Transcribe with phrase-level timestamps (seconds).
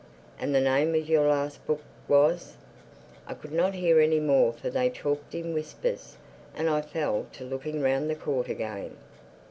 [0.39, 2.55] And the name of your last book was?"
[3.27, 6.17] I could not hear any more for they talked in whispers;
[6.55, 8.97] and I fell to looking round the court again.